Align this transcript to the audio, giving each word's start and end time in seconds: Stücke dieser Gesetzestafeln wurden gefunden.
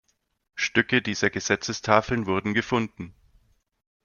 Stücke 0.55 1.03
dieser 1.03 1.29
Gesetzestafeln 1.29 2.25
wurden 2.25 2.55
gefunden. 2.55 3.13